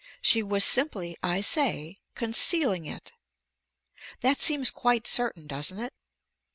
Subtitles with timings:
[0.19, 3.11] She was simply, I say, concealing it.
[4.21, 5.93] That seems quite certain, doesn't it?